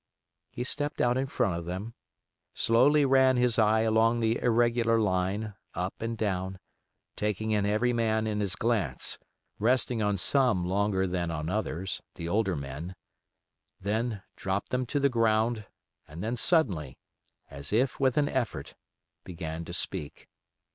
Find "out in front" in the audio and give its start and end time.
0.99-1.59